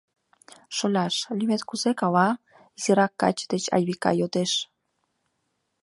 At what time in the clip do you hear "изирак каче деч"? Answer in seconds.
2.77-3.63